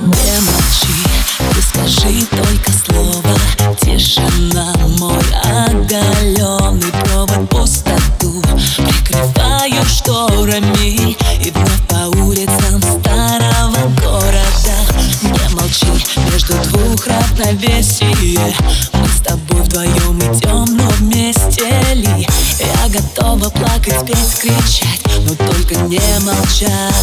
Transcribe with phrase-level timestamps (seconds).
[0.00, 1.04] Не молчи,
[1.52, 3.36] ты скажи только слово.
[3.80, 7.48] Тишина, мой оголенный провод.
[7.50, 8.42] Пустоту
[8.76, 11.16] прикрываю шторами.
[11.44, 14.76] И вновь по улицам старого города.
[15.22, 15.86] Не молчи,
[16.32, 18.54] между двух равновесие.
[18.94, 22.26] Мы с тобой вдвоем идем, но вместе ли?
[22.58, 26.94] Я готова плакать, петь, кричать но только не молчать,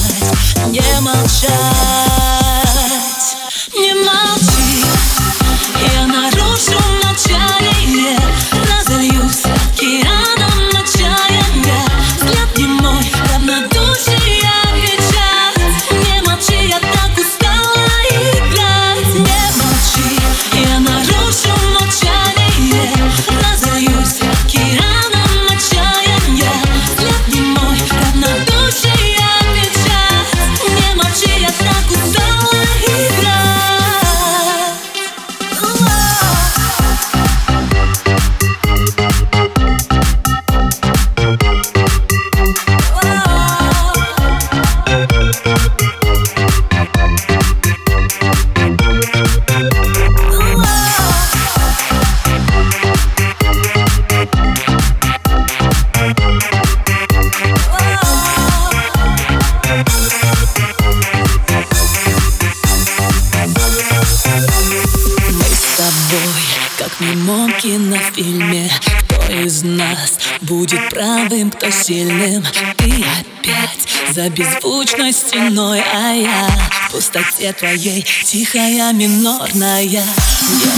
[0.68, 2.41] не молчать.
[3.74, 4.21] Не молчи,
[67.02, 68.70] немом кинофильме
[69.06, 72.44] Кто из нас будет правым, кто сильным?
[72.78, 79.84] Ты опять за беззвучной стеной А я пустоте твоей, тихая, минорная.
[79.84, 80.02] Не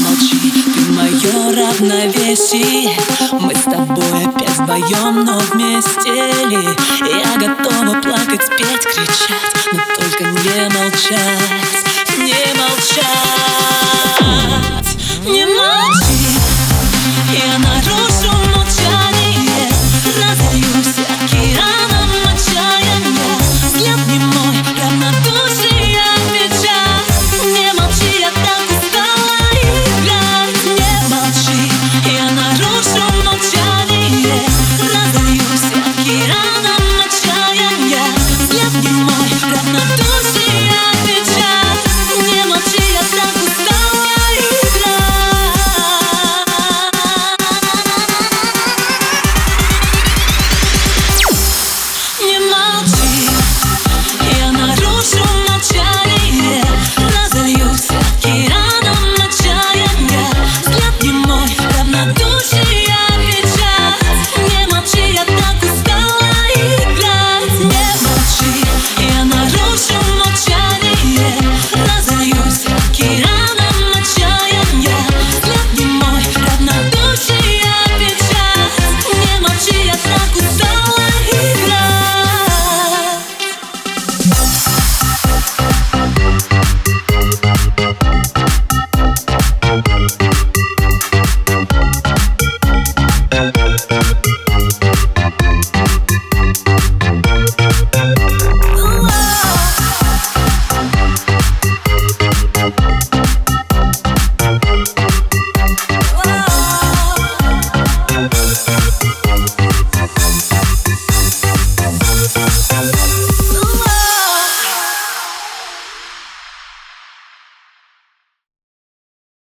[0.03, 2.95] молчи, ты мое равновесие.
[3.31, 6.11] Мы с тобой опять вдвоем, но вместе
[6.49, 6.59] ли?
[7.01, 11.62] Я готова плакать, петь, кричать Но только не молчать,